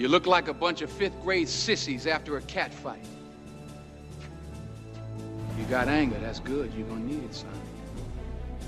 You 0.00 0.08
look 0.08 0.26
like 0.26 0.48
a 0.48 0.54
bunch 0.54 0.80
of 0.80 0.90
fifth 0.90 1.20
grade 1.22 1.46
sissies 1.46 2.06
after 2.06 2.38
a 2.38 2.40
cat 2.40 2.72
fight. 2.72 3.04
You 5.58 5.64
got 5.66 5.88
anger, 5.88 6.16
that's 6.18 6.40
good. 6.40 6.72
You're 6.74 6.88
gonna 6.88 7.04
need 7.04 7.22
it, 7.22 7.34
son. 7.34 7.50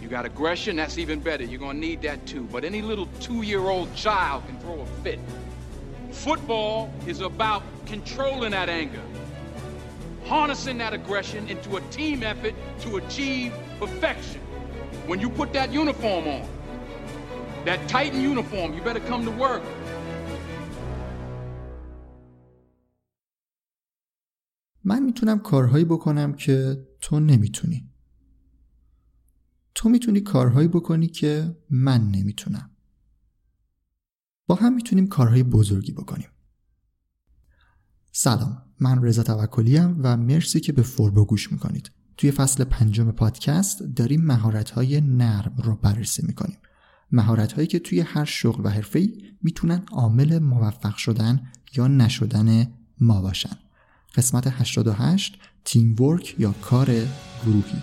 You 0.03 0.09
got 0.09 0.27
aggression, 0.27 0.77
that's 0.77 0.99
even 0.99 1.21
better. 1.21 1.43
You're 1.43 1.59
gonna 1.59 1.79
need 1.79 2.03
that 2.03 2.27
too. 2.27 2.47
But 2.53 2.67
any 2.67 2.83
little 2.83 3.07
two 3.19 3.41
year 3.41 3.61
old 3.61 3.95
child 3.95 4.47
can 4.47 4.59
throw 4.59 4.83
a 4.83 4.87
fit. 5.03 5.19
Football 6.11 6.93
is 7.07 7.23
about 7.23 7.63
controlling 7.87 8.51
that 8.51 8.69
anger, 8.69 9.01
harnessing 10.27 10.77
that 10.79 10.93
aggression 10.93 11.49
into 11.49 11.79
a 11.79 11.81
team 11.93 12.23
effort 12.23 12.53
to 12.81 12.99
achieve 12.99 13.55
perfection. 13.79 14.43
When 15.07 15.19
you 15.19 15.31
put 15.31 15.55
that 15.55 15.73
uniform 15.73 16.29
on, 16.29 16.47
that 17.65 17.89
Titan 17.89 18.21
uniform, 18.21 18.75
you 18.75 18.83
better 18.83 19.01
come 19.01 19.25
to 19.25 19.31
work. 19.31 19.63
من 24.85 25.03
می‌تونم 25.03 25.39
کارهایی 25.39 25.85
بکنم 25.85 26.33
که 26.33 26.87
تو 27.01 27.21
نمی‌تونی. 27.21 27.91
تو 29.75 29.89
می‌تونی 29.89 30.21
کارهایی 30.21 30.69
بکنی 30.69 31.07
که 31.07 31.57
من 31.71 32.11
نمی‌تونم. 32.11 32.71
با 34.47 34.55
هم 34.55 34.75
می‌تونیم 34.75 35.07
کارهای 35.07 35.43
بزرگی 35.43 35.93
بکنیم. 35.93 36.29
سلام 38.13 38.63
من 38.81 39.05
رضا 39.05 39.23
توکلی 39.23 39.79
و 39.79 40.17
مرسی 40.17 40.61
که 40.61 40.73
به 40.73 40.83
فوربو 40.83 41.25
گوش 41.25 41.53
می‌کنید. 41.53 41.91
توی 42.17 42.31
فصل 42.31 42.65
پنجم 42.65 43.11
پادکست 43.11 43.83
داریم 43.83 44.25
مهارت‌های 44.25 45.01
نرم 45.01 45.57
رو 45.65 45.77
بررسی 45.77 46.27
می‌کنیم. 46.27 46.59
مهارت‌هایی 47.13 47.67
که 47.67 47.79
توی 47.79 48.01
هر 48.01 48.25
شغل 48.25 48.67
و 48.67 48.69
حرفه‌ای 48.69 49.23
می‌تونن 49.43 49.87
عامل 49.93 50.39
موفق 50.39 50.97
شدن 50.97 51.51
یا 51.77 51.89
نشدن 51.89 52.67
ما 53.01 53.23
باشن. 53.23 53.57
قسمت 54.15 54.47
88 54.47 55.39
تیم 55.65 55.97
ورک 56.01 56.35
یا 56.39 56.53
کار 56.53 56.87
گروهی 57.47 57.83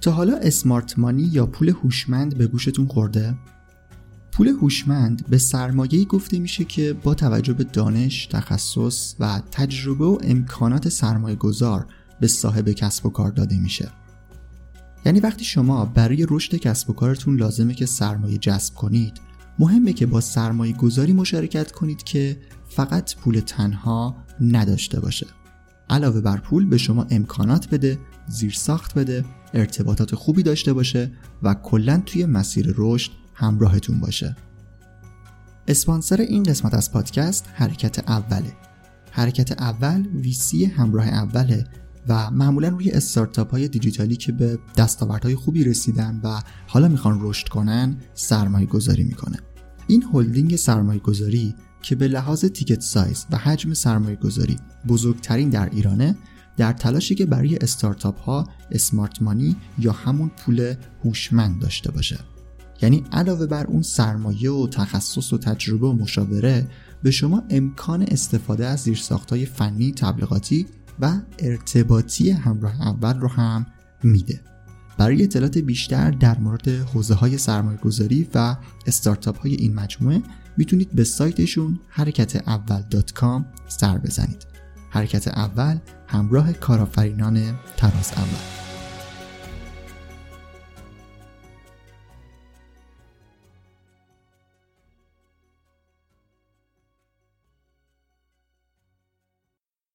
تا 0.00 0.10
حالا 0.10 0.36
اسمارت 0.36 0.98
مانی 0.98 1.22
یا 1.22 1.46
پول 1.46 1.68
هوشمند 1.68 2.38
به 2.38 2.46
گوشتون 2.46 2.86
خورده؟ 2.86 3.34
پول 4.32 4.48
هوشمند 4.48 5.26
به 5.28 5.38
سرمایه‌ای 5.38 6.04
گفته 6.04 6.38
میشه 6.38 6.64
که 6.64 6.92
با 6.92 7.14
توجه 7.14 7.52
به 7.52 7.64
دانش، 7.64 8.26
تخصص 8.26 9.14
و 9.20 9.42
تجربه 9.50 10.04
و 10.04 10.18
امکانات 10.22 10.88
سرمایه 10.88 11.36
گذار 11.36 11.86
به 12.20 12.26
صاحب 12.26 12.68
کسب 12.70 13.06
و 13.06 13.10
کار 13.10 13.30
داده 13.30 13.58
میشه. 13.58 13.90
یعنی 15.06 15.20
وقتی 15.20 15.44
شما 15.44 15.84
برای 15.84 16.26
رشد 16.30 16.56
کسب 16.56 16.90
و 16.90 16.92
کارتون 16.92 17.36
لازمه 17.36 17.74
که 17.74 17.86
سرمایه 17.86 18.38
جذب 18.38 18.74
کنید 18.74 19.31
مهمه 19.62 19.92
که 19.92 20.06
با 20.06 20.20
سرمایه 20.20 20.72
گذاری 20.72 21.12
مشارکت 21.12 21.72
کنید 21.72 22.02
که 22.02 22.36
فقط 22.68 23.16
پول 23.16 23.40
تنها 23.40 24.16
نداشته 24.40 25.00
باشه. 25.00 25.26
علاوه 25.90 26.20
بر 26.20 26.36
پول 26.36 26.66
به 26.66 26.78
شما 26.78 27.06
امکانات 27.10 27.70
بده 27.70 27.98
زیرساخت 28.28 28.98
بده 28.98 29.24
ارتباطات 29.54 30.14
خوبی 30.14 30.42
داشته 30.42 30.72
باشه 30.72 31.12
و 31.42 31.54
کلا 31.54 32.02
توی 32.06 32.26
مسیر 32.26 32.74
رشد 32.76 33.10
همراهتون 33.34 34.00
باشه. 34.00 34.36
اسپانسر 35.68 36.20
این 36.20 36.42
قسمت 36.42 36.74
از 36.74 36.92
پادکست 36.92 37.48
حرکت 37.54 38.10
اوله. 38.10 38.52
حرکت 39.10 39.62
اول 39.62 40.06
ویسی 40.06 40.64
همراه 40.64 41.08
اوله 41.08 41.66
و 42.08 42.30
معمولا 42.30 42.68
روی 42.68 42.90
استارتاپ 42.90 43.50
های 43.50 43.68
دیجیتالی 43.68 44.16
که 44.16 44.32
به 44.32 44.58
دستاوردهای 44.76 45.34
خوبی 45.34 45.64
رسیدن 45.64 46.20
و 46.24 46.40
حالا 46.66 46.88
می‌خوان 46.88 47.18
رشد 47.20 47.48
کنن 47.48 47.96
سرمایه 48.14 48.66
گذاری 48.66 49.04
می‌کنه. 49.04 49.38
این 49.92 50.04
هلدینگ 50.12 50.56
سرمایه 50.56 51.00
گذاری 51.00 51.54
که 51.82 51.96
به 51.96 52.08
لحاظ 52.08 52.44
تیکت 52.44 52.80
سایز 52.80 53.26
و 53.30 53.36
حجم 53.36 53.74
سرمایه 53.74 54.16
گذاری 54.16 54.56
بزرگترین 54.88 55.50
در 55.50 55.68
ایرانه 55.70 56.16
در 56.56 56.72
تلاشی 56.72 57.14
که 57.14 57.26
برای 57.26 57.56
استارتاپ 57.56 58.20
ها 58.20 58.48
اسمارت 58.70 59.22
مانی 59.22 59.56
یا 59.78 59.92
همون 59.92 60.28
پول 60.28 60.74
هوشمند 61.04 61.60
داشته 61.60 61.90
باشه. 61.90 62.18
یعنی 62.82 63.04
علاوه 63.12 63.46
بر 63.46 63.66
اون 63.66 63.82
سرمایه 63.82 64.50
و 64.50 64.68
تخصص 64.68 65.32
و 65.32 65.38
تجربه 65.38 65.86
و 65.86 65.92
مشاوره 65.92 66.66
به 67.02 67.10
شما 67.10 67.42
امکان 67.50 68.02
استفاده 68.02 68.66
از 68.66 68.80
زیرساختهای 68.80 69.46
فنی 69.46 69.92
تبلیغاتی 69.92 70.66
و 71.00 71.20
ارتباطی 71.38 72.30
همراه 72.30 72.82
اول 72.82 73.20
رو 73.20 73.28
هم 73.28 73.66
میده. 74.02 74.51
برای 74.98 75.22
اطلاعات 75.22 75.58
بیشتر 75.58 76.10
در 76.10 76.38
مورد 76.38 76.68
حوزه 76.68 77.14
های 77.14 77.38
سرمایه 77.38 77.78
گذاری 77.78 78.28
و 78.34 78.56
استارتاپ 78.86 79.38
های 79.38 79.54
این 79.54 79.74
مجموعه 79.74 80.22
می‌تونید 80.56 80.92
به 80.92 81.04
سایتشون 81.04 81.80
حرکت 81.88 82.48
اول 82.48 82.82
سر 83.68 83.98
بزنید. 83.98 84.46
حرکت 84.90 85.28
اول 85.28 85.78
همراه 86.06 86.52
کارآفرینان 86.52 87.58
تراز 87.76 88.12
اول. 88.16 88.62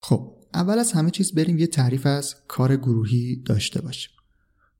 خب 0.03 0.33
اول 0.53 0.79
از 0.79 0.91
همه 0.91 1.11
چیز 1.11 1.35
بریم 1.35 1.57
یه 1.57 1.67
تعریف 1.67 2.05
از 2.05 2.35
کار 2.47 2.75
گروهی 2.75 3.35
داشته 3.35 3.81
باشیم. 3.81 4.16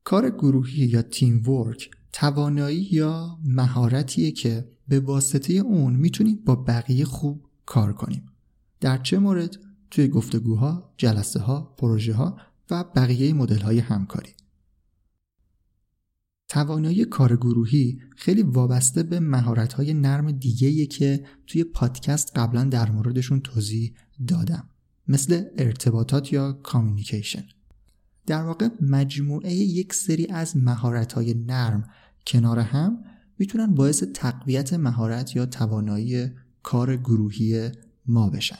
کار 0.08 0.30
گروهی 0.30 0.86
یا 0.86 1.02
تیم 1.02 1.48
ورک 1.48 1.90
توانایی 2.12 2.88
یا 2.92 3.38
مهارتیه 3.44 4.30
که 4.30 4.68
به 4.88 5.00
واسطه 5.00 5.52
اون 5.52 5.94
می‌تونیم 5.94 6.38
با 6.46 6.56
بقیه 6.56 7.04
خوب 7.04 7.46
کار 7.66 7.92
کنیم. 7.92 8.26
در 8.80 8.98
چه 8.98 9.18
مورد؟ 9.18 9.56
توی 9.90 10.08
گفتگوها، 10.08 10.94
جلسه 10.96 11.40
ها، 11.40 11.74
پروژه 11.78 12.14
ها 12.14 12.36
و 12.70 12.84
بقیه 12.84 13.32
مدل 13.32 13.58
های 13.58 13.78
همکاری. 13.78 14.32
توانایی 16.48 17.04
کار 17.04 17.36
گروهی 17.36 17.98
خیلی 18.16 18.42
وابسته 18.42 19.02
به 19.02 19.20
مهارت‌های 19.20 19.94
نرم 19.94 20.30
دیگه‌ایه 20.30 20.86
که 20.86 21.24
توی 21.46 21.64
پادکست 21.64 22.38
قبلا 22.38 22.64
در 22.64 22.90
موردشون 22.90 23.40
توضیح 23.40 23.94
دادم. 24.26 24.68
مثل 25.08 25.44
ارتباطات 25.58 26.32
یا 26.32 26.52
کامیونیکیشن 26.52 27.44
در 28.28 28.42
واقع 28.42 28.68
مجموعه 28.80 29.52
یک 29.54 29.94
سری 29.94 30.26
از 30.26 30.56
مهارت‌های 30.56 31.34
نرم 31.34 31.90
کنار 32.26 32.58
هم 32.58 33.04
می‌تونن 33.38 33.74
باعث 33.74 34.02
تقویت 34.14 34.74
مهارت 34.74 35.36
یا 35.36 35.46
توانایی 35.46 36.30
کار 36.62 36.96
گروهی 36.96 37.70
ما 38.06 38.30
بشن. 38.30 38.58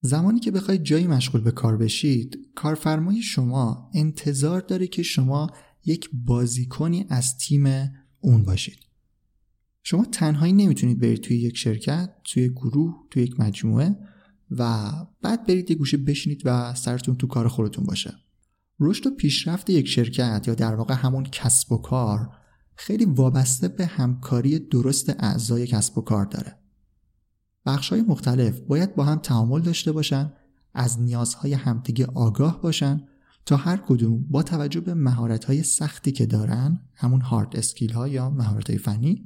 زمانی 0.00 0.40
که 0.40 0.50
بخواید 0.50 0.82
جایی 0.82 1.06
مشغول 1.06 1.40
به 1.40 1.50
کار 1.50 1.76
بشید 1.76 2.38
کارفرمای 2.54 3.22
شما 3.22 3.90
انتظار 3.94 4.60
داره 4.60 4.86
که 4.86 5.02
شما 5.02 5.50
یک 5.84 6.10
بازیکنی 6.12 7.06
از 7.08 7.38
تیم 7.38 7.92
اون 8.20 8.42
باشید. 8.42 8.78
شما 9.82 10.04
تنهایی 10.04 10.52
نمی‌تونید 10.52 11.00
برید 11.00 11.20
توی 11.20 11.36
یک 11.36 11.56
شرکت 11.56 12.10
توی 12.24 12.48
گروه 12.48 12.94
توی 13.10 13.22
یک 13.22 13.40
مجموعه. 13.40 13.96
و 14.50 14.90
بعد 15.22 15.46
برید 15.46 15.70
یه 15.70 15.76
گوشه 15.76 15.96
بشینید 15.96 16.42
و 16.44 16.74
سرتون 16.74 17.16
تو 17.16 17.26
کار 17.26 17.48
خودتون 17.48 17.84
باشه. 17.84 18.14
رشد 18.80 19.06
و 19.06 19.10
پیشرفت 19.10 19.70
یک 19.70 19.88
شرکت 19.88 20.44
یا 20.46 20.54
در 20.54 20.74
واقع 20.74 20.94
همون 20.94 21.24
کسب 21.24 21.72
و 21.72 21.78
کار 21.78 22.30
خیلی 22.74 23.04
وابسته 23.04 23.68
به 23.68 23.86
همکاری 23.86 24.58
درست 24.58 25.10
اعضای 25.18 25.66
کسب 25.66 25.98
و 25.98 26.00
کار 26.00 26.24
داره. 26.24 26.58
بخش 27.66 27.88
های 27.88 28.02
مختلف 28.02 28.60
باید 28.60 28.94
با 28.94 29.04
هم 29.04 29.18
تعامل 29.18 29.60
داشته 29.60 29.92
باشن 29.92 30.32
از 30.74 31.00
نیازهای 31.00 31.52
همدیگه 31.52 32.06
آگاه 32.06 32.62
باشن 32.62 33.02
تا 33.46 33.56
هر 33.56 33.76
کدوم 33.76 34.24
با 34.30 34.42
توجه 34.42 34.80
به 34.80 34.94
مهارت 34.94 35.44
های 35.44 35.62
سختی 35.62 36.12
که 36.12 36.26
دارن 36.26 36.80
همون 36.94 37.20
هارد 37.20 37.56
اسکیل 37.56 37.92
ها 37.92 38.08
یا 38.08 38.30
مهارت 38.30 38.70
های 38.70 38.78
فنی 38.78 39.24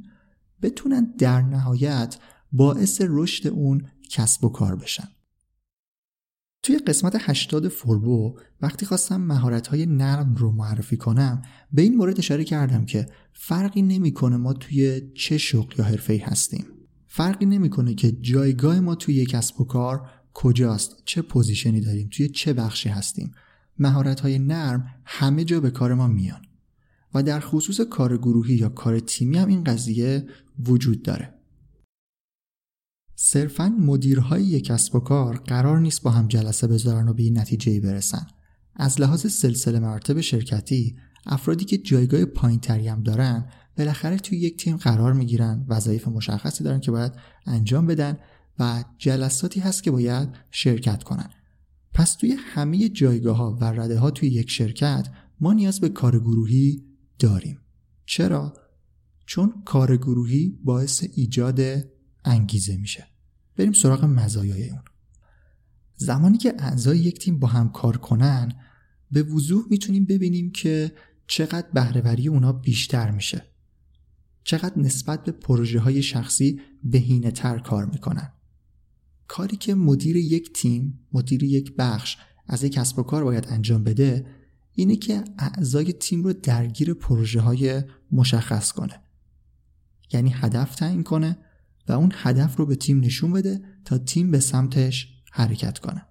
بتونن 0.62 1.14
در 1.18 1.42
نهایت 1.42 2.16
باعث 2.52 3.02
رشد 3.04 3.48
اون 3.48 3.82
کسب 4.12 4.44
و 4.44 4.48
کار 4.48 4.76
بشن. 4.76 5.08
توی 6.62 6.78
قسمت 6.78 7.16
80 7.20 7.68
فوربو 7.68 8.38
وقتی 8.60 8.86
خواستم 8.86 9.20
مهارت 9.20 9.66
های 9.66 9.86
نرم 9.86 10.34
رو 10.34 10.52
معرفی 10.52 10.96
کنم 10.96 11.42
به 11.72 11.82
این 11.82 11.96
مورد 11.96 12.18
اشاره 12.18 12.44
کردم 12.44 12.84
که 12.86 13.06
فرقی 13.32 13.82
نمی‌کنه 13.82 14.36
ما 14.36 14.52
توی 14.52 15.02
چه 15.14 15.38
شغل 15.38 15.74
یا 15.78 15.84
حرفه 15.84 16.22
هستیم. 16.24 16.66
فرقی 17.06 17.46
نمی‌کنه 17.46 17.94
که 17.94 18.12
جایگاه 18.12 18.80
ما 18.80 18.94
توی 18.94 19.26
کسب 19.26 19.60
و 19.60 19.64
کار 19.64 20.10
کجاست 20.34 20.96
چه 21.04 21.22
position 21.22 21.74
ی 21.74 21.80
داریم 21.80 22.08
توی 22.12 22.28
چه 22.28 22.52
بخشی 22.52 22.88
هستیم. 22.88 23.32
مهارت 23.78 24.20
های 24.20 24.38
نرم 24.38 24.86
همه 25.04 25.44
جا 25.44 25.60
به 25.60 25.70
کار 25.70 25.94
ما 25.94 26.06
میان. 26.06 26.42
و 27.14 27.22
در 27.22 27.40
خصوص 27.40 27.80
کار 27.80 28.18
گروهی 28.18 28.54
یا 28.54 28.68
کار 28.68 29.00
تیمی 29.00 29.38
هم 29.38 29.48
این 29.48 29.64
قضیه 29.64 30.26
وجود 30.66 31.02
داره. 31.02 31.41
صرفا 33.14 33.68
مدیرهای 33.78 34.42
یک 34.42 34.64
کسب 34.64 34.94
و 34.94 35.00
کار 35.00 35.36
قرار 35.36 35.80
نیست 35.80 36.02
با 36.02 36.10
هم 36.10 36.28
جلسه 36.28 36.66
بذارن 36.66 37.08
و 37.08 37.12
به 37.12 37.22
این 37.22 37.38
نتیجه 37.38 37.80
برسن. 37.80 38.26
از 38.76 39.00
لحاظ 39.00 39.26
سلسله 39.26 39.78
مراتب 39.78 40.20
شرکتی 40.20 40.96
افرادی 41.26 41.64
که 41.64 41.78
جایگاه 41.78 42.24
پایینتری 42.24 42.88
هم 42.88 43.02
دارن 43.02 43.48
بالاخره 43.78 44.18
توی 44.18 44.38
یک 44.38 44.56
تیم 44.56 44.76
قرار 44.76 45.12
می‌گیرن 45.12 45.66
وظایف 45.68 46.08
مشخصی 46.08 46.64
دارن 46.64 46.80
که 46.80 46.90
باید 46.90 47.12
انجام 47.46 47.86
بدن 47.86 48.18
و 48.58 48.84
جلساتی 48.98 49.60
هست 49.60 49.82
که 49.82 49.90
باید 49.90 50.28
شرکت 50.50 51.02
کنن. 51.02 51.30
پس 51.94 52.14
توی 52.14 52.36
همه 52.38 52.88
جایگاه 52.88 53.36
ها 53.36 53.58
و 53.60 53.64
رده 53.64 53.98
ها 53.98 54.10
توی 54.10 54.28
یک 54.28 54.50
شرکت 54.50 55.08
ما 55.40 55.52
نیاز 55.52 55.80
به 55.80 55.88
کار 55.88 56.18
گروهی 56.18 56.84
داریم. 57.18 57.58
چرا؟ 58.06 58.52
چون 59.26 59.62
کار 59.64 59.96
گروهی 59.96 60.58
باعث 60.64 61.04
ایجاد 61.14 61.60
انگیزه 62.24 62.76
میشه. 62.76 63.06
بریم 63.56 63.72
سراغ 63.72 64.04
مزایای 64.04 64.70
اون. 64.70 64.82
زمانی 65.96 66.38
که 66.38 66.54
اعضای 66.58 66.98
یک 66.98 67.18
تیم 67.18 67.38
با 67.38 67.48
هم 67.48 67.68
کار 67.68 67.96
کنن 67.96 68.52
به 69.10 69.22
وضوح 69.22 69.64
می‌تونیم 69.70 70.04
ببینیم 70.04 70.50
که 70.50 70.92
چقدر 71.26 71.70
بهرهوری 71.74 72.28
اونا 72.28 72.52
بیشتر 72.52 73.10
میشه. 73.10 73.44
چقدر 74.44 74.78
نسبت 74.78 75.24
به 75.24 75.32
پروژه 75.32 75.80
های 75.80 76.02
شخصی 76.02 76.60
بهینه 76.84 77.30
تر 77.30 77.58
کار 77.58 77.86
می‌کنن. 77.86 78.32
کاری 79.28 79.56
که 79.56 79.74
مدیر 79.74 80.16
یک 80.16 80.52
تیم 80.52 80.98
مدیر 81.12 81.42
یک 81.42 81.74
بخش 81.78 82.16
از 82.46 82.64
یک 82.64 82.72
کسب 82.72 82.98
و 82.98 83.02
کار 83.02 83.24
باید 83.24 83.46
انجام 83.48 83.84
بده 83.84 84.26
اینه 84.72 84.96
که 84.96 85.24
اعضای 85.38 85.92
تیم 85.92 86.22
رو 86.22 86.32
درگیر 86.32 86.94
پروژه 86.94 87.40
های 87.40 87.82
مشخص 88.10 88.72
کنه. 88.72 89.00
یعنی 90.12 90.30
هدف 90.30 90.74
تعیین 90.74 91.02
کنه 91.02 91.38
و 91.88 91.92
اون 91.92 92.12
هدف 92.14 92.56
رو 92.56 92.66
به 92.66 92.76
تیم 92.76 93.00
نشون 93.00 93.32
بده 93.32 93.60
تا 93.84 93.98
تیم 93.98 94.30
به 94.30 94.40
سمتش 94.40 95.08
حرکت 95.32 95.78
کنه. 95.78 96.06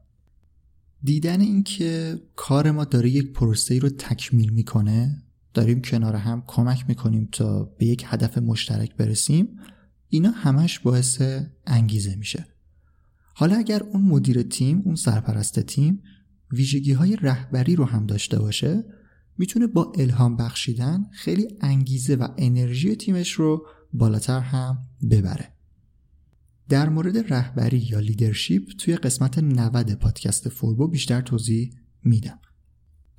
دیدن 1.03 1.41
اینکه 1.41 2.21
کار 2.35 2.71
ما 2.71 2.85
داره 2.85 3.09
یک 3.09 3.33
پروسه 3.33 3.79
رو 3.79 3.89
تکمیل 3.89 4.49
می‌کنه 4.49 5.23
داریم 5.53 5.81
کنار 5.81 6.15
هم 6.15 6.43
کمک 6.47 6.85
می‌کنیم 6.87 7.29
تا 7.31 7.63
به 7.63 7.85
یک 7.85 8.03
هدف 8.07 8.37
مشترک 8.37 8.95
برسیم 8.95 9.47
اینا 10.09 10.31
همش 10.31 10.79
باعث 10.79 11.21
انگیزه 11.67 12.15
میشه. 12.15 12.45
حالا 13.33 13.55
اگر 13.55 13.83
اون 13.83 14.01
مدیر 14.01 14.43
تیم 14.43 14.81
اون 14.85 14.95
سرپرست 14.95 15.59
تیم 15.59 16.03
ویژگی 16.51 16.93
های 16.93 17.15
رهبری 17.15 17.75
رو 17.75 17.85
هم 17.85 18.05
داشته 18.05 18.39
باشه 18.39 18.83
می‌تونه 19.37 19.67
با 19.67 19.91
الهام 19.97 20.37
بخشیدن 20.37 21.05
خیلی 21.11 21.47
انگیزه 21.61 22.15
و 22.15 22.27
انرژی 22.37 22.95
تیمش 22.95 23.31
رو 23.31 23.65
بالاتر 23.93 24.39
هم 24.39 24.77
ببره. 25.09 25.60
در 26.71 26.89
مورد 26.89 27.33
رهبری 27.33 27.77
یا 27.77 27.99
leadership 27.99 28.63
توی 28.77 28.95
قسمت 28.95 29.39
90 29.39 29.93
پادکست 29.93 30.49
فوربو 30.49 30.87
بیشتر 30.87 31.21
توضیح 31.21 31.71
میدم. 32.03 32.39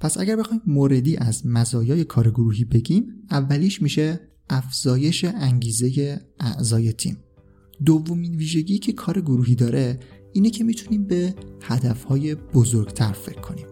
پس 0.01 0.19
اگر 0.19 0.37
بخوایم 0.37 0.63
موردی 0.67 1.17
از 1.17 1.47
مزایای 1.47 2.05
کار 2.05 2.31
گروهی 2.31 2.65
بگیم 2.65 3.07
اولیش 3.31 3.83
میشه 3.83 4.21
افزایش 4.51 5.25
انگیزه 5.25 6.21
اعضای 6.41 6.93
تیم. 6.93 7.17
دومین 7.85 8.35
ویژگی 8.35 8.79
که 8.79 8.93
کار 8.93 9.21
گروهی 9.21 9.55
داره 9.55 10.01
اینه 10.33 10.51
که 10.51 10.65
می‌تونیم 10.65 11.05
به 11.05 11.35
هدفهای 11.63 12.35
بزرگتر 12.35 13.13
فکر 13.13 13.41
کنیم. 13.41 13.72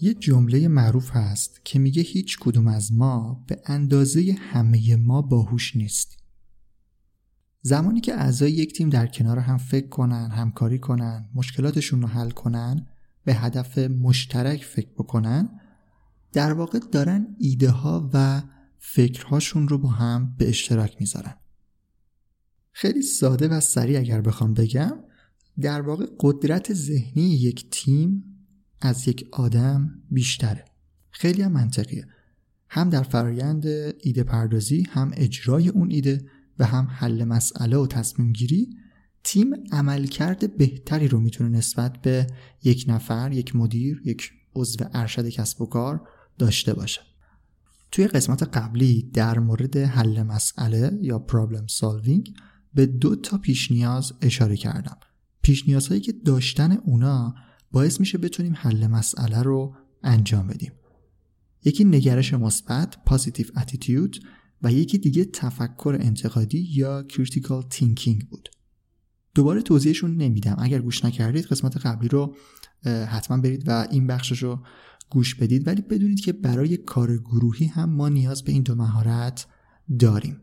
یه 0.00 0.14
جمله 0.14 0.68
معروف 0.68 1.10
هست 1.10 1.60
که 1.64 1.78
میگه 1.78 2.02
هیچ 2.02 2.38
کدوم 2.38 2.66
از 2.68 2.92
ما 2.92 3.44
به 3.46 3.62
اندازه 3.66 4.36
همه 4.38 4.96
ما 4.96 5.22
باهوش 5.22 5.76
نیست. 5.76 6.18
زمانی 7.62 8.00
که 8.00 8.14
اعضای 8.14 8.52
یک 8.52 8.72
تیم 8.72 8.88
در 8.88 9.06
کنار 9.06 9.38
هم 9.38 9.58
فکر 9.58 9.88
کنن، 9.88 10.30
همکاری 10.30 10.78
کنن، 10.78 11.28
مشکلاتشون 11.34 12.02
رو 12.02 12.08
حل 12.08 12.30
کنن، 12.30 12.86
به 13.24 13.34
هدف 13.34 13.78
مشترک 13.78 14.64
فکر 14.64 14.90
بکنن، 14.98 15.60
در 16.32 16.52
واقع 16.52 16.78
دارن 16.92 17.36
ایده 17.38 17.70
ها 17.70 18.10
و 18.12 18.42
فکرهاشون 18.78 19.68
رو 19.68 19.78
با 19.78 19.88
هم 19.88 20.34
به 20.38 20.48
اشتراک 20.48 20.96
می‌ذارن. 21.00 21.34
خیلی 22.72 23.02
ساده 23.02 23.48
و 23.48 23.60
سریع 23.60 23.98
اگر 23.98 24.20
بخوام 24.20 24.54
بگم 24.54 24.92
در 25.60 25.80
واقع 25.80 26.06
قدرت 26.20 26.74
ذهنی 26.74 27.22
یک 27.22 27.70
تیم 27.70 28.29
از 28.80 29.08
یک 29.08 29.28
آدم 29.32 30.02
بیشتره 30.10 30.64
خیلی 31.10 31.42
هم 31.42 31.52
منطقیه 31.52 32.06
هم 32.68 32.90
در 32.90 33.02
فرایند 33.02 33.66
ایده 34.00 34.22
پردازی 34.22 34.86
هم 34.90 35.10
اجرای 35.14 35.68
اون 35.68 35.90
ایده 35.90 36.26
و 36.58 36.64
هم 36.64 36.88
حل 36.90 37.24
مسئله 37.24 37.76
و 37.76 37.86
تصمیم 37.86 38.32
گیری 38.32 38.76
تیم 39.24 39.54
عملکرد 39.72 40.56
بهتری 40.56 41.08
رو 41.08 41.20
می‌تونه 41.20 41.50
نسبت 41.50 42.02
به 42.02 42.26
یک 42.64 42.84
نفر، 42.88 43.32
یک 43.32 43.56
مدیر، 43.56 44.02
یک 44.04 44.30
عضو 44.54 44.84
ارشد 44.92 45.28
کسب 45.28 45.60
و 45.62 45.66
کار 45.66 46.08
داشته 46.38 46.74
باشه. 46.74 47.00
توی 47.92 48.06
قسمت 48.06 48.42
قبلی 48.42 49.10
در 49.14 49.38
مورد 49.38 49.76
حل 49.76 50.22
مسئله 50.22 50.98
یا 51.02 51.18
پرابلم 51.18 51.66
سالوینگ 51.66 52.34
به 52.74 52.86
دو 52.86 53.16
تا 53.16 53.38
پیش 53.38 53.72
نیاز 53.72 54.12
اشاره 54.22 54.56
کردم. 54.56 54.96
پیش 55.42 55.68
نیازهایی 55.68 56.00
که 56.00 56.12
داشتن 56.12 56.72
اونا 56.72 57.34
باعث 57.70 58.00
میشه 58.00 58.18
بتونیم 58.18 58.54
حل 58.56 58.86
مسئله 58.86 59.42
رو 59.42 59.74
انجام 60.02 60.46
بدیم. 60.46 60.72
یکی 61.64 61.84
نگرش 61.84 62.34
مثبت 62.34 63.04
positive 63.06 63.46
attitude 63.56 64.16
و 64.62 64.72
یکی 64.72 64.98
دیگه 64.98 65.24
تفکر 65.24 65.96
انتقادی 66.00 66.68
یا 66.70 67.02
critical 67.02 67.62
thinking 67.62 68.28
بود. 68.28 68.48
دوباره 69.34 69.62
توضیحشون 69.62 70.16
نمیدم. 70.16 70.56
اگر 70.58 70.78
گوش 70.78 71.04
نکردید 71.04 71.44
قسمت 71.44 71.76
قبلی 71.76 72.08
رو 72.08 72.36
حتما 72.84 73.36
برید 73.36 73.68
و 73.68 73.86
این 73.90 74.06
بخشش 74.06 74.42
رو 74.42 74.64
گوش 75.10 75.34
بدید. 75.34 75.66
ولی 75.66 75.82
بدونید 75.82 76.20
که 76.20 76.32
برای 76.32 76.76
کار 76.76 77.16
گروهی 77.16 77.66
هم 77.66 77.90
ما 77.90 78.08
نیاز 78.08 78.44
به 78.44 78.52
این 78.52 78.62
دو 78.62 78.74
مهارت 78.74 79.46
داریم. 79.98 80.40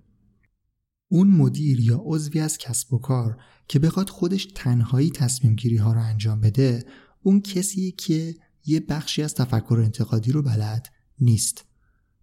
اون 1.10 1.28
مدیر 1.28 1.80
یا 1.80 2.02
عضوی 2.04 2.40
از 2.40 2.58
کسب 2.58 2.94
و 2.94 2.98
کار 2.98 3.38
که 3.68 3.80
بخواد 3.80 4.10
خودش 4.10 4.48
تنهایی 4.56 5.10
تصمیم 5.10 5.56
گیری 5.56 5.78
ها 5.78 5.94
رو 5.94 6.02
انجام 6.02 6.42
بده 6.42 6.86
اون 7.28 7.42
کسیه 7.42 7.92
که 7.92 8.36
یه 8.66 8.80
بخشی 8.80 9.24
از 9.24 9.34
تفکر 9.36 9.82
انتقادی 9.84 10.32
رو 10.32 10.42
بلد 10.42 10.88
نیست. 11.20 11.66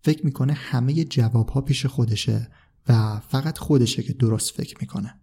فکر 0.02 0.24
می‌کنه 0.24 0.52
همه 0.52 1.04
جواب 1.04 1.48
ها 1.48 1.60
پیش 1.60 1.86
خودشه 1.86 2.50
و 2.88 3.20
فقط 3.20 3.58
خودشه 3.58 4.02
که 4.02 4.12
درست 4.12 4.50
فکر 4.50 4.76
می‌کنه. 4.80 5.20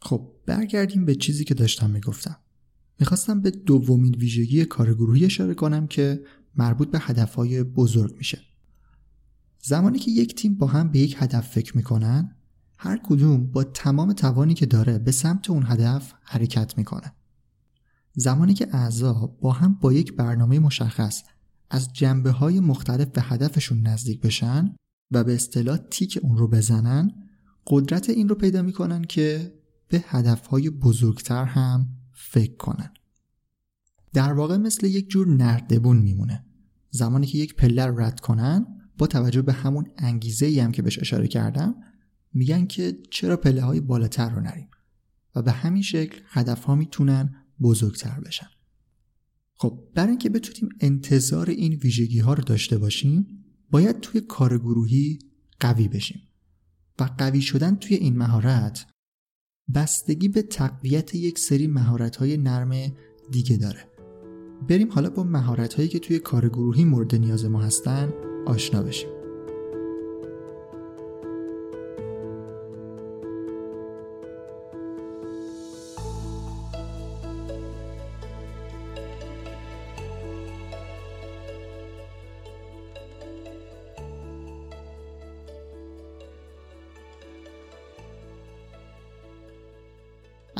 خب 0.00 0.32
برگردیم 0.46 1.04
به 1.04 1.14
چیزی 1.14 1.44
که 1.44 1.54
داشتم 1.54 1.90
می‌گفتم. 1.90 2.36
می‌خواستم 3.00 3.40
به 3.40 3.50
دومین 3.50 4.14
ویژگی 4.14 4.64
کار 4.64 4.94
گروهی 4.94 5.24
اشاره 5.24 5.54
کنم 5.54 5.86
که 5.86 6.24
مربوط 6.54 6.90
به 6.90 6.98
هدفهای 6.98 7.62
بزرگ 7.62 8.16
میشه. 8.16 8.40
زمانی 9.62 9.98
که 9.98 10.10
یک 10.10 10.34
تیم 10.34 10.54
با 10.54 10.66
هم 10.66 10.90
به 10.90 10.98
یک 10.98 11.16
هدف 11.18 11.48
فکر 11.48 11.76
می‌کنن 11.76 12.36
هر 12.78 13.00
کدوم 13.04 13.46
با 13.46 13.64
تمام 13.64 14.12
توانی 14.12 14.54
که 14.54 14.66
داره 14.66 14.98
به 14.98 15.12
سمت 15.12 15.50
اون 15.50 15.62
هدف 15.66 16.12
حرکت 16.22 16.78
می‌کنه. 16.78 17.12
زمانی 18.14 18.54
که 18.54 18.76
اعضا 18.76 19.36
با 19.40 19.52
هم 19.52 19.78
با 19.80 19.92
یک 19.92 20.12
برنامه 20.12 20.58
مشخص 20.58 21.22
از 21.70 21.92
جنبه 21.92 22.30
های 22.30 22.60
مختلف 22.60 23.08
به 23.08 23.22
هدفشون 23.22 23.80
نزدیک 23.86 24.20
بشن 24.20 24.74
و 25.10 25.24
به 25.24 25.34
اصطلاح 25.34 25.76
تیک 25.76 26.18
اون 26.22 26.38
رو 26.38 26.48
بزنن 26.48 27.10
قدرت 27.66 28.10
این 28.10 28.28
رو 28.28 28.34
پیدا 28.34 28.62
می‌کنن 28.62 29.04
که 29.04 29.54
به 29.88 30.04
هدفهای 30.06 30.70
بزرگتر 30.70 31.44
هم 31.44 31.88
فکر 32.12 32.56
کنن. 32.56 32.90
در 34.12 34.32
واقع 34.32 34.56
مثل 34.56 34.86
یک 34.86 35.08
جور 35.08 35.28
نردبون 35.28 35.96
میمونه. 35.96 36.44
زمانی 36.90 37.26
که 37.26 37.38
یک 37.38 37.56
پله 37.56 37.86
رد 37.86 38.20
کنن 38.20 38.66
با 38.98 39.06
توجه 39.06 39.42
به 39.42 39.52
همون 39.52 39.86
انگیزه 39.98 40.46
ای 40.46 40.60
هم 40.60 40.72
که 40.72 40.82
بهش 40.82 40.98
اشاره 40.98 41.28
کردم 41.28 41.74
میگن 42.34 42.66
که 42.66 42.98
چرا 43.10 43.36
پله 43.36 43.62
های 43.62 43.80
بالاتر 43.80 44.30
رو 44.30 44.40
نریم؟ 44.40 44.68
و 45.34 45.42
به 45.42 45.52
همین 45.52 45.82
شکل 45.82 46.20
هدف 46.26 46.64
ها 46.64 46.74
می‌تونن 46.74 47.43
بزرگتر 47.62 48.20
بشن. 48.20 48.46
خب 49.54 49.80
برای 49.94 50.08
اینکه 50.08 50.30
بتونیم 50.30 50.76
انتظار 50.80 51.50
این 51.50 51.74
ویژگی 51.74 52.18
ها 52.18 52.34
رو 52.34 52.44
داشته 52.44 52.78
باشیم 52.78 53.26
باید 53.70 54.00
توی 54.00 54.20
کار 54.20 54.58
گروهی 54.58 55.18
قوی 55.60 55.88
بشیم 55.88 56.22
و 56.98 57.10
قوی 57.18 57.40
شدن 57.40 57.76
توی 57.76 57.96
این 57.96 58.16
مهارت 58.16 58.86
بستگی 59.74 60.28
به 60.28 60.42
تقویت 60.42 61.14
یک 61.14 61.38
سری 61.38 61.66
مهارت 61.66 62.16
های 62.16 62.36
نرم 62.36 62.92
دیگه 63.30 63.56
داره. 63.56 63.88
بریم 64.68 64.92
حالا 64.92 65.10
با 65.10 65.24
مهارت 65.24 65.74
هایی 65.74 65.88
که 65.88 65.98
توی 65.98 66.18
کار 66.18 66.48
گروهی 66.48 66.84
مورد 66.84 67.14
نیاز 67.14 67.44
ما 67.44 67.62
هستن 67.62 68.12
آشنا 68.46 68.82
بشیم. 68.82 69.13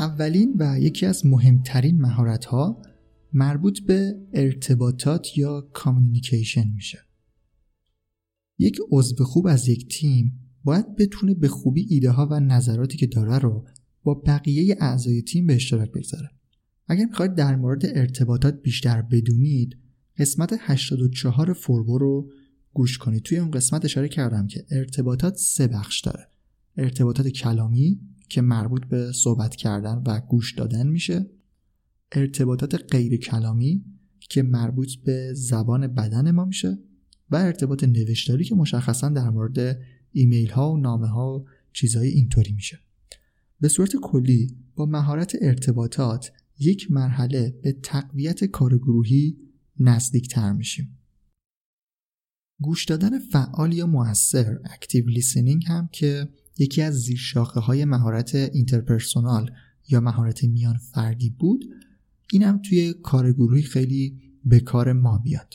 اولین 0.04 0.56
و 0.58 0.78
یکی 0.80 1.06
از 1.06 1.26
مهمترین 1.26 2.00
مهارت 2.00 2.44
ها 2.44 2.82
مربوط 3.32 3.80
به 3.80 4.14
ارتباطات 4.32 5.38
یا 5.38 5.60
کامیونیکیشن 5.72 6.68
میشه. 6.74 6.98
یک 8.58 8.78
عضو 8.90 9.24
خوب 9.24 9.46
از 9.46 9.68
یک 9.68 9.98
تیم 9.98 10.40
باید 10.64 10.96
بتونه 10.96 11.34
به 11.34 11.48
خوبی 11.48 11.86
ایده 11.90 12.10
ها 12.10 12.28
و 12.30 12.40
نظراتی 12.40 12.96
که 12.96 13.06
داره 13.06 13.38
رو 13.38 13.66
با 14.02 14.14
بقیه 14.14 14.76
اعضای 14.80 15.22
تیم 15.22 15.46
به 15.46 15.54
اشتراک 15.54 15.90
بگذاره. 15.90 16.30
اگر 16.88 17.04
می‌خواید 17.04 17.34
در 17.34 17.56
مورد 17.56 17.86
ارتباطات 17.86 18.62
بیشتر 18.62 19.02
بدونید 19.02 19.78
قسمت 20.18 20.56
84 20.60 21.52
فوربو 21.52 21.98
رو 21.98 22.30
گوش 22.72 22.98
کنید. 22.98 23.22
توی 23.22 23.38
اون 23.38 23.50
قسمت 23.50 23.84
اشاره 23.84 24.08
کردم 24.08 24.46
که 24.46 24.66
ارتباطات 24.70 25.36
سه 25.36 25.66
بخش 25.66 26.00
داره. 26.00 26.28
ارتباطات 26.76 27.28
کلامی 27.28 28.00
که 28.34 28.42
مربوط 28.42 28.84
به 28.84 29.12
صحبت 29.12 29.56
کردن 29.56 30.02
و 30.06 30.20
گوش 30.20 30.54
دادن 30.54 30.86
میشه. 30.86 31.30
ارتباطات 32.12 32.74
غیر 32.92 33.16
کلامی 33.16 33.84
که 34.20 34.42
مربوط 34.42 34.94
به 34.94 35.34
زبان 35.34 35.86
بدن 35.86 36.30
ما 36.30 36.44
میشه 36.44 36.78
و 37.30 37.36
ارتباط 37.36 37.84
نوشتاری 37.84 38.44
که 38.44 38.54
مشخصا 38.54 39.08
در 39.08 39.30
مورد 39.30 39.78
ایمیل 40.12 40.50
ها 40.50 40.72
و 40.72 40.76
نامه 40.76 41.06
ها 41.06 41.38
و 41.38 41.44
چیزهای 41.72 42.08
اینطوری 42.08 42.52
میشه. 42.52 42.78
به 43.60 43.68
صورت 43.68 43.96
کلی 44.02 44.56
با 44.74 44.86
مهارت 44.86 45.36
ارتباطات 45.40 46.32
یک 46.58 46.90
مرحله 46.90 47.60
به 47.62 47.72
تقویت 47.72 48.44
کار 48.44 48.78
گروهی 48.78 49.36
نزدیک 49.80 50.28
تر 50.28 50.52
میشیم. 50.52 50.98
گوش 52.60 52.84
دادن 52.84 53.18
فعال 53.18 53.72
یا 53.72 53.86
موثر 53.86 54.58
active 54.64 55.06
listening 55.06 55.64
هم 55.66 55.88
که 55.92 56.28
یکی 56.58 56.82
از 56.82 56.94
زیرشاخه 56.94 57.60
های 57.60 57.84
مهارت 57.84 58.34
interpersonal 58.34 59.50
یا 59.88 60.00
مهارت 60.00 60.44
میان 60.44 60.76
فردی 60.76 61.30
بود. 61.30 61.64
اینم 62.32 62.60
توی 62.68 62.94
کار 63.02 63.32
گروهی 63.32 63.62
خیلی 63.62 64.20
به 64.44 64.60
کار 64.60 64.92
ما 64.92 65.18
میاد. 65.18 65.54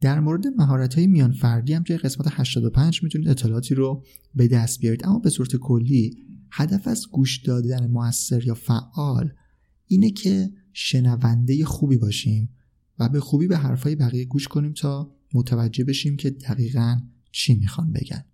در 0.00 0.20
مورد 0.20 0.46
مهارت 0.46 0.94
های 0.94 1.06
میان 1.06 1.32
فردی 1.32 1.72
هم 1.72 1.82
توی 1.82 1.96
قسمت 1.96 2.26
85 2.30 3.02
می‌تونید 3.02 3.28
اطلاعاتی 3.28 3.74
رو 3.74 4.04
به 4.34 4.48
دست 4.48 4.80
بیارید. 4.80 5.06
اما 5.06 5.18
به 5.18 5.30
صورت 5.30 5.56
کلی 5.56 6.16
هدف 6.50 6.88
از 6.88 7.06
گوش 7.12 7.42
دادن 7.42 7.86
موثر 7.86 8.44
یا 8.44 8.54
فعال 8.54 9.32
اینه 9.86 10.10
که 10.10 10.52
شنونده 10.72 11.64
خوبی 11.64 11.96
باشیم 11.96 12.48
و 12.98 13.08
به 13.08 13.20
خوبی 13.20 13.46
به 13.46 13.56
حرفای 13.56 13.96
بقیه 13.96 14.24
گوش 14.24 14.48
کنیم 14.48 14.72
تا 14.72 15.14
متوجه 15.34 15.84
بشیم 15.84 16.16
که 16.16 16.30
دقیقا 16.30 17.00
چی 17.32 17.54
می‌خوان 17.54 17.92
بگن. 17.92 18.24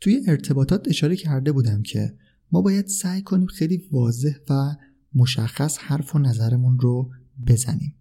توی 0.00 0.22
ارتباطات 0.28 0.88
اشاره 0.88 1.16
کرده 1.16 1.52
بودم 1.52 1.82
که 1.82 2.14
ما 2.52 2.62
باید 2.62 2.86
سعی 2.86 3.22
کنیم 3.22 3.46
خیلی 3.46 3.88
واضح 3.92 4.34
و 4.50 4.74
مشخص 5.14 5.78
حرف 5.78 6.14
و 6.14 6.18
نظرمون 6.18 6.78
رو 6.78 7.10
بزنیم. 7.46 7.94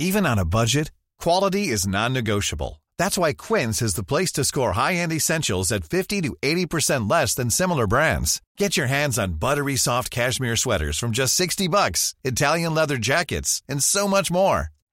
Even 0.00 0.26
on 0.26 0.38
a 0.38 0.44
budget, 0.44 0.90
quality 1.24 1.64
is 1.68 1.86
non-negotiable. 1.86 2.82
That's 3.00 3.18
why 3.18 3.32
Quince 3.32 3.80
is 3.82 3.94
the 3.94 4.08
place 4.12 4.32
to 4.32 4.44
score 4.44 4.72
high-end 4.72 5.12
essentials 5.12 5.72
at 5.72 5.84
50 5.84 6.20
to 6.22 6.36
80% 6.42 7.10
less 7.10 7.34
than 7.34 7.50
similar 7.50 7.86
brands. 7.86 8.42
Get 8.56 8.76
your 8.76 8.86
hands 8.86 9.18
on 9.18 9.38
buttery 9.44 9.76
soft 9.76 10.10
cashmere 10.10 10.56
sweaters 10.56 10.98
from 10.98 11.12
just 11.12 11.34
60 11.34 11.68
bucks, 11.68 12.14
Italian 12.24 12.74
leather 12.74 12.98
jackets, 12.98 13.62
and 13.68 13.82
so 13.82 14.06
much 14.06 14.30
more. 14.30 14.68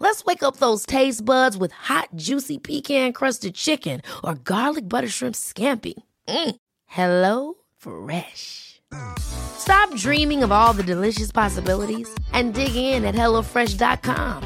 Let's 0.00 0.24
wake 0.24 0.42
up 0.42 0.56
those 0.56 0.86
taste 0.86 1.24
buds 1.24 1.56
with 1.56 1.72
hot, 1.72 2.08
juicy 2.14 2.58
pecan-crusted 2.58 3.54
chicken 3.54 4.00
or 4.24 4.34
garlic 4.34 4.88
butter 4.88 5.08
shrimp 5.08 5.34
scampi. 5.34 5.94
Mm. 6.28 6.56
Hello 6.86 7.54
Fresh. 7.76 8.80
Stop 9.18 9.94
dreaming 9.96 10.42
of 10.42 10.52
all 10.52 10.72
the 10.72 10.82
delicious 10.82 11.32
possibilities 11.32 12.08
and 12.32 12.54
dig 12.54 12.76
in 12.76 13.04
at 13.04 13.14
HelloFresh.com. 13.14 14.42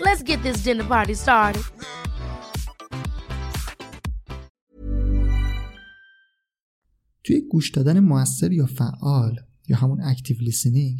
Let's 0.00 0.22
get 0.22 0.42
this 0.42 0.58
dinner 0.64 0.84
party 0.84 1.14
started. 1.14 1.62
توی 7.24 7.40
گوش 7.40 7.70
دادن 7.70 8.00
موثر 8.00 8.52
یا 8.52 8.66
فعال 8.66 9.36
یا 9.68 9.76
همون 9.76 10.00
اکتیو 10.02 10.36
لیسنینگ 10.40 10.98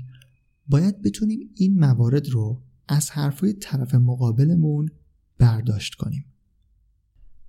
باید 0.69 1.03
بتونیم 1.03 1.51
این 1.57 1.79
موارد 1.79 2.29
رو 2.29 2.63
از 2.92 3.12
حرفای 3.12 3.54
طرف 3.54 3.96
مقابلمون 3.96 4.90
برداشت 5.38 5.96
کنیم. 5.96 6.26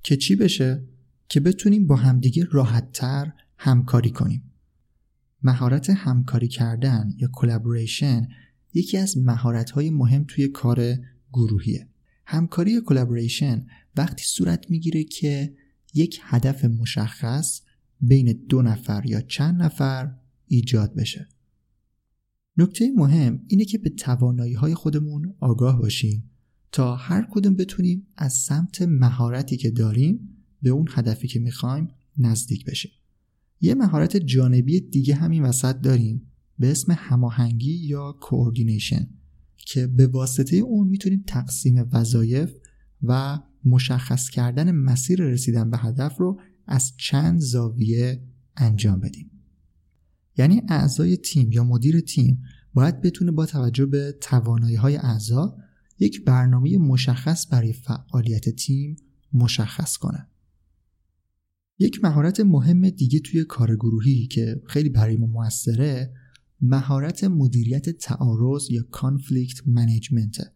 که 0.03 0.17
چی 0.17 0.37
بشه؟ 0.37 0.85
که 1.29 1.41
بتونیم 1.41 1.87
با 1.87 1.97
همدیگه 1.97 2.47
راحتتر 2.51 3.33
همکاری 3.59 4.11
کنیم. 4.11 4.53
مهارت 5.43 5.91
همکاری 5.91 6.49
کردن 6.49 7.13
یا 7.19 7.29
collaboration 7.33 8.29
یکی 8.75 8.97
از 8.97 9.19
مهارت‌های 9.19 9.91
مهم 9.91 10.25
توی 10.29 10.49
کار 10.49 10.97
گروهیه. 11.33 11.89
همکاری 12.27 12.71
یا 12.71 12.81
collaboration 12.81 13.67
وقتی 13.97 14.25
صورت 14.25 14.71
می‌گیره 14.71 15.05
که 15.05 15.55
یک 15.95 16.21
هدف 16.23 16.65
مشخص 16.65 17.61
بین 18.01 18.33
دو 18.49 18.63
نفر 18.63 19.07
یا 19.07 19.21
چند 19.21 19.63
نفر 19.63 20.15
ایجاد 20.47 20.95
بشه. 20.95 21.29
نکته 22.57 22.91
مهم 22.97 23.41
اینه 23.49 23.65
که 23.65 23.79
به 23.79 23.91
توانایی 23.91 24.55
های 24.55 24.75
خودمون 24.75 25.35
آگاه 25.41 25.79
باشیم. 25.79 26.31
تا 26.73 26.97
هر 26.97 27.29
کدوم 27.31 27.55
بتونیم 27.55 28.07
از 28.17 28.33
سمت 28.33 28.83
مهارتی 28.83 29.57
که 29.57 29.71
داریم 29.71 30.29
به 30.63 30.71
اون 30.71 30.87
هدفی 30.91 31.29
که 31.29 31.41
می‌خوایم 31.41 31.89
نزدیک 32.19 32.65
بشیم. 32.65 32.91
یه 33.61 33.75
مهارت 33.75 34.17
جانبی 34.17 34.81
دیگه 34.81 35.15
همین 35.15 35.43
وسط 35.43 35.81
داریم 35.81 36.27
به 36.59 36.71
اسم 36.71 36.93
هماهنگی 36.99 37.73
یا 37.73 38.13
کوردینیشن 38.21 39.09
که 39.57 39.87
به 39.87 40.07
واسطه 40.07 40.57
اون 40.57 40.89
می‌تونیم 40.89 41.25
تقسیم 41.27 41.89
وظایف 41.93 42.55
و 43.03 43.41
مشخص 43.65 44.31
کردن 44.31 44.71
مسیر 44.71 45.23
رسیدن 45.23 45.71
به 45.71 45.79
هدف 45.79 46.17
رو 46.19 46.41
از 46.67 46.93
چند 46.97 47.41
زاویه 47.41 48.23
انجام 48.57 49.01
بدیم. 49.01 49.31
یعنی 50.41 50.63
اعضای 50.69 51.17
تیم 51.17 51.53
یا 51.53 51.65
مدیر 51.65 52.01
تیم 52.01 52.43
باید 52.75 53.01
بتونه 53.01 53.31
با 53.31 53.47
توجه 53.47 53.87
به 53.87 54.19
توانایی 54.21 54.77
های 54.77 54.97
اعضا 54.97 55.57
یک 55.99 56.25
برنامه 56.25 56.79
مشخص 56.79 57.47
برای 57.53 57.73
فعالیت 57.73 58.49
تیم 58.49 58.97
مشخص 59.33 59.97
کنه. 59.97 60.27
یک 61.79 62.05
مهارت 62.05 62.41
مهم 62.41 62.91
دیگه 62.91 63.21
توی 63.21 63.45
کار 63.45 63.77
گروهی 63.77 64.27
که 64.27 64.63
خیلی 64.67 64.89
برای 64.89 65.17
ما 65.17 65.27
موثره 65.27 66.15
مهارت 66.61 67.25
مدیریت 67.25 67.91
تعارض 67.91 68.71
یا 68.71 68.83
conflict 68.91 69.69
management 69.69 70.53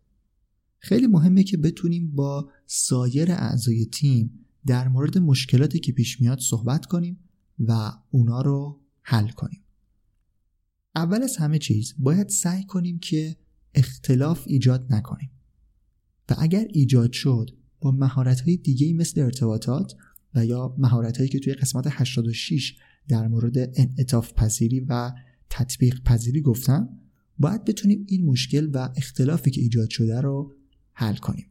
خیلی 0.79 1.07
مهمه 1.07 1.43
که 1.43 1.57
بتونیم 1.57 2.11
با 2.15 2.51
سایر 2.67 3.33
اعضای 3.33 3.87
تیم 3.87 4.31
در 4.67 4.89
مورد 4.89 5.19
مشکلاتی 5.19 5.81
که 5.81 5.93
پیش 5.93 6.21
میاد 6.21 6.39
صحبت 6.39 6.87
کنیم 6.87 7.19
و 7.59 7.93
اونا 8.11 8.41
رو 8.43 8.81
حل 9.03 9.29
کنیم. 9.29 9.64
اول 10.95 11.23
از 11.23 11.37
همه 11.37 11.59
چیز 11.59 11.95
باید 11.99 12.29
سعی 12.29 12.65
کنیم 12.65 12.99
که 12.99 13.37
اختلاف 13.75 14.45
ایجاد 14.47 14.87
نکنیم. 14.91 15.31
و 16.31 16.35
اگر 16.39 16.67
ایجاد 16.71 17.13
شد 17.13 17.51
با 17.81 17.91
مهارت 17.91 18.41
های 18.41 18.57
دیگه 18.57 18.93
مثل 18.93 19.21
ارتباطات 19.21 19.95
و 20.35 20.47
یا 20.47 20.75
مهارت 20.79 21.17
هایی 21.17 21.29
که 21.29 21.39
توی 21.39 21.55
قسمت 21.55 21.85
86 21.91 22.77
در 23.09 23.29
مورد 23.29 23.59
انعطاف 23.59 24.33
پذیری 24.33 24.81
و 24.81 25.13
تطبیق 25.51 26.03
پذیری 26.03 26.41
گفتم 26.41 26.89
باید 27.39 27.65
بتونیم 27.65 28.05
این 28.09 28.25
مشکل 28.25 28.71
و 28.73 28.89
اختلافی 28.97 29.51
که 29.51 29.61
ایجاد 29.61 29.91
شده 29.91 30.21
رو 30.21 30.55
حل 30.93 31.17
کنیم. 31.17 31.47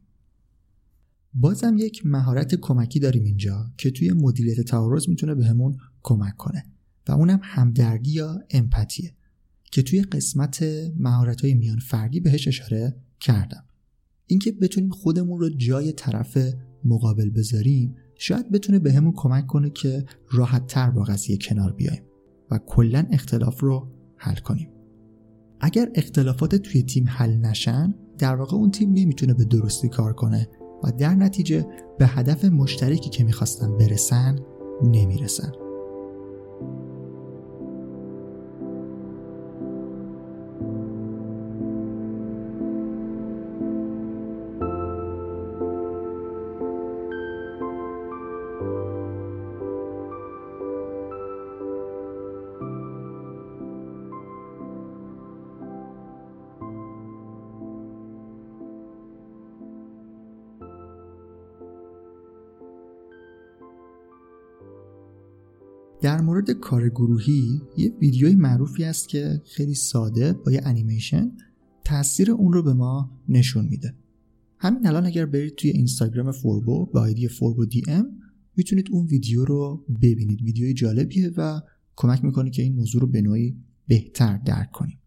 بازم 1.34 1.76
یک 1.78 2.06
مهارت 2.06 2.54
کمکی 2.54 3.00
داریم 3.00 3.24
اینجا 3.24 3.72
که 3.76 3.90
توی 3.90 4.12
مدیریت 4.12 4.60
تعارض 4.60 5.08
می‌تونه 5.08 5.34
بهمون 5.34 5.76
کمک 6.02 6.36
کنه 6.36 6.64
و 7.08 7.12
اونم 7.12 7.40
همدردی 7.42 8.10
یا 8.10 8.42
امپاتیه. 8.50 9.14
که 9.74 9.82
توی 9.82 10.02
قسمت 10.02 10.62
مهارت 10.96 11.40
های 11.40 11.54
میان 11.54 11.78
فردی 11.78 12.20
بهش 12.20 12.48
اشاره 12.48 12.96
کردم. 13.20 13.64
اینکه 14.26 14.52
بتونیم 14.52 14.90
خودمون 14.90 15.40
رو 15.40 15.48
جای 15.48 15.92
طرف 15.92 16.38
مقابل 16.84 17.30
بذاریم 17.30 17.96
شاید 18.18 18.50
بتونه 18.50 18.78
بهمون 18.78 19.12
کمک 19.16 19.46
کنه 19.46 19.70
که 19.70 20.04
راحت 20.30 20.66
تر 20.66 20.90
با 20.90 21.02
قضیه 21.02 21.36
کنار 21.36 21.72
بیایم 21.72 22.02
و 22.50 22.58
کلا 22.66 23.06
اختلاف 23.12 23.60
رو 23.60 23.92
حل 24.16 24.36
کنیم. 24.36 24.68
اگر 25.60 25.90
اختلافات 25.94 26.54
توی 26.54 26.82
تیم 26.82 27.04
حل 27.08 27.36
نشن 27.36 27.94
در 28.18 28.36
واقع 28.36 28.56
اون 28.56 28.70
تیم 28.70 28.92
نمی‌تونه 28.92 29.34
به 29.34 29.44
درستی 29.44 29.88
کار 29.88 30.12
کنه 30.12 30.48
و 30.84 30.92
در 30.98 31.14
نتیجه 31.14 31.66
به 31.98 32.06
هدف 32.06 32.44
مشترکی 32.44 33.10
که 33.10 33.24
می‌خواستن 33.24 33.76
برسن 33.76 34.38
نمی‌رسن. 34.82 35.52
مورد 66.44 66.60
کار 66.60 66.88
گروهی 66.88 67.60
یه 67.76 67.92
ویدیوی 68.00 68.34
معروفی 68.34 68.84
است 68.84 69.08
که 69.08 69.42
خیلی 69.44 69.74
ساده 69.74 70.32
با 70.32 70.52
یه 70.52 70.60
انیمیشن 70.64 71.32
تاثیر 71.84 72.30
اون 72.30 72.52
رو 72.52 72.62
به 72.62 72.74
ما 72.74 73.22
نشون 73.28 73.64
میده. 73.68 73.94
همین 74.58 74.86
الان 74.86 75.06
اگر 75.06 75.26
برید 75.26 75.54
توی 75.54 75.70
اینستاگرام 75.70 76.32
فوربو 76.32 76.86
با 76.86 77.00
آیدی 77.00 77.28
فوربو 77.28 77.66
دی 77.66 77.82
ام 77.88 78.06
می‌تونید 78.56 78.86
اون 78.90 79.06
ویدیو 79.06 79.44
رو 79.44 79.84
ببینید. 80.02 80.42
ویدیوی 80.42 80.74
جالبیه 80.74 81.30
و 81.36 81.60
کمک 81.96 82.24
می‌کنه 82.24 82.50
که 82.50 82.62
این 82.62 82.74
موضوع 82.74 83.00
رو 83.00 83.06
به 83.06 83.22
نوعی 83.22 83.56
بهتر 83.88 84.36
درک 84.36 84.70
کنیم. 84.70 84.98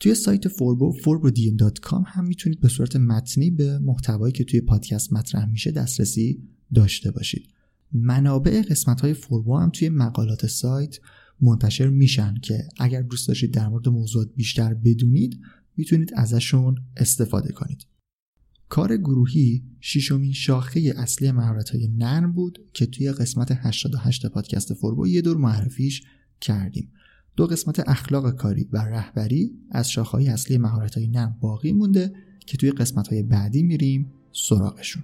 توی 0.00 0.14
سایت 0.14 0.48
فوربو 0.48 0.92
forbodm.com 0.92 2.02
هم 2.06 2.26
می‌تونید 2.26 2.60
به 2.60 2.68
صورت 2.68 2.96
متنی 2.96 3.50
به 3.50 3.78
محتوایی 3.78 4.32
که 4.32 4.44
توی 4.44 4.60
پادکست 4.60 5.12
مطرح 5.12 5.50
میشه 5.50 5.70
دسترسی 5.70 6.42
داشته 6.74 7.10
باشید. 7.10 7.59
منابع 7.92 8.62
قسمت 8.62 9.00
های 9.00 9.14
فوربو 9.14 9.58
هم 9.58 9.70
توی 9.70 9.88
مقالات 9.88 10.46
سایت 10.46 10.98
منتشر 11.40 11.88
میشن 11.88 12.34
که 12.42 12.68
اگر 12.78 13.02
دوست 13.02 13.28
داشتید 13.28 13.54
در 13.54 13.68
مورد 13.68 13.88
موضوعات 13.88 14.28
بیشتر 14.36 14.74
بدونید 14.74 15.40
می‌تونید 15.76 16.12
ازشون 16.14 16.74
استفاده 16.96 17.52
کنید. 17.52 17.86
کار 18.68 18.96
گروهی 18.96 19.64
ششمین 19.80 20.32
شاخه 20.32 20.94
اصلی 20.96 21.32
مهارت 21.32 21.70
های 21.70 21.88
نرم 21.88 22.32
بود 22.32 22.58
که 22.74 22.86
توی 22.86 23.12
قسمت 23.12 23.48
88 23.52 24.26
پادکست 24.26 24.74
فوربو 24.74 25.06
یه 25.06 25.22
دور 25.22 25.36
معرفیش 25.36 26.02
کردیم. 26.40 26.92
دو 27.36 27.46
قسمت 27.46 27.88
اخلاق 27.88 28.30
کاری 28.30 28.68
و 28.72 28.78
رهبری 28.78 29.52
از 29.70 29.90
شاخهای 29.90 30.28
اصلی 30.28 30.58
مهارت 30.58 30.94
های 30.94 31.06
نرم 31.06 31.36
باقی 31.40 31.72
مونده 31.72 32.12
که 32.46 32.56
توی 32.56 32.70
قسمت 32.70 33.08
های 33.08 33.22
بعدی 33.22 33.62
میریم 33.62 34.12
سراغشون. 34.32 35.02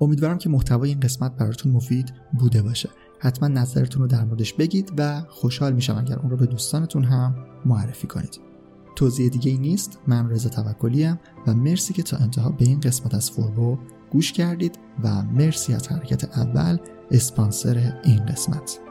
امیدوارم 0.00 0.38
که 0.38 0.48
محتوای 0.48 0.88
این 0.88 1.00
قسمت 1.00 1.36
براتون 1.36 1.72
مفید 1.72 2.12
بوده 2.32 2.62
باشه. 2.62 2.90
حتما 3.18 3.48
نظرتون 3.48 4.02
رو 4.02 4.08
در 4.08 4.24
موردش 4.24 4.52
بگید 4.52 4.92
و 4.98 5.22
خوشحال 5.28 5.72
میشم 5.72 5.98
اگر 5.98 6.18
اون 6.18 6.30
رو 6.30 6.36
به 6.36 6.46
دوستانتون 6.46 7.04
هم 7.04 7.34
معرفی 7.64 8.06
کنید. 8.06 8.40
توضیح 8.96 9.28
دیگه 9.28 9.50
ای 9.50 9.58
نیست. 9.58 9.98
من 10.06 10.30
رضا 10.30 10.48
توکلیم 10.48 11.20
و 11.46 11.54
مرسی 11.54 11.94
که 11.94 12.02
تا 12.02 12.16
انتها 12.16 12.50
به 12.50 12.64
این 12.64 12.80
قسمت 12.80 13.14
از 13.14 13.30
فوربو 13.30 13.78
گوش 14.10 14.32
کردید 14.32 14.78
و 15.04 15.22
مرسی 15.22 15.74
از 15.74 15.88
حرکت 15.88 16.38
اول 16.38 16.78
اسپانسر 17.10 18.00
این 18.04 18.26
قسمت. 18.26 18.87